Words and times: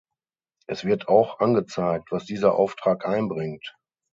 Es 0.65 0.83
wird 0.83 1.09
auch 1.09 1.41
angezeigt, 1.41 2.11
was 2.11 2.25
dieser 2.25 2.55
Auftrag 2.55 3.05
einbringt. 3.05 3.75